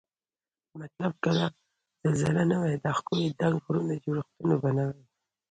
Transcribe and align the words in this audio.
مطلب 0.79 1.11
که 1.23 1.29
زلزلې 2.01 2.43
نه 2.51 2.57
وای 2.61 2.75
دا 2.83 2.91
ښکلي 2.97 3.25
دنګ 3.39 3.55
غرني 3.65 3.95
جوړښتونه 4.05 4.55
به 4.61 4.69
نوای 4.77 5.03